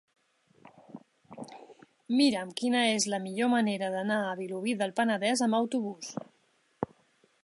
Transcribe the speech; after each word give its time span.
Mira'm 2.21 2.55
quina 2.61 2.81
és 2.93 3.05
la 3.15 3.21
millor 3.27 3.53
manera 3.55 3.91
d'anar 3.97 4.19
a 4.23 4.33
Vilobí 4.41 4.75
del 4.81 4.97
Penedès 5.01 5.45
amb 5.49 5.59
autobús. 5.63 6.11